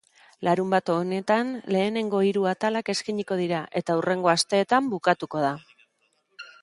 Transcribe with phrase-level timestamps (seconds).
[0.45, 5.53] Larunbat honetan lehenengo hiru atalak eskainiko dira eta hurrengo asteetan bukatuko da.